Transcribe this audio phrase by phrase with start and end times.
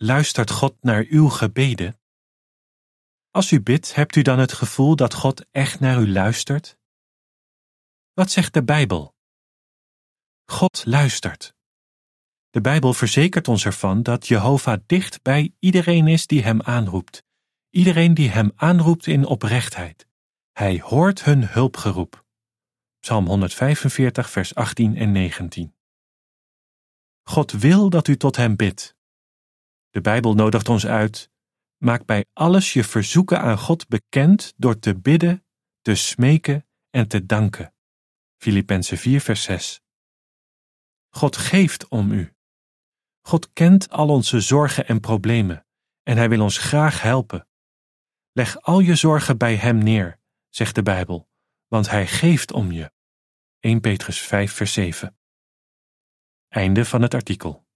[0.00, 2.00] luistert God naar uw gebeden?
[3.30, 6.78] Als u bidt, hebt u dan het gevoel dat God echt naar u luistert?
[8.12, 9.14] Wat zegt de Bijbel?
[10.44, 11.54] God luistert.
[12.50, 17.24] De Bijbel verzekert ons ervan dat Jehovah dicht bij iedereen is die hem aanroept,
[17.70, 20.06] iedereen die hem aanroept in oprechtheid.
[20.52, 22.24] Hij hoort hun hulpgeroep.
[23.00, 25.74] Psalm 145, vers 18 en 19.
[27.22, 28.96] God wil dat u tot hem bidt.
[29.90, 31.30] De Bijbel nodigt ons uit.
[31.76, 35.44] Maak bij alles je verzoeken aan God bekend door te bidden,
[35.80, 37.74] te smeken en te danken.
[38.36, 39.80] Filippenzen 4, vers 6.
[41.08, 42.34] God geeft om u.
[43.20, 45.66] God kent al onze zorgen en problemen
[46.08, 47.48] en Hij wil ons graag helpen.
[48.32, 51.28] Leg al je zorgen bij Hem neer, zegt de Bijbel,
[51.66, 52.92] want Hij geeft om je.
[53.58, 55.18] 1 Petrus 5, vers 7.
[56.48, 57.67] Einde van het artikel.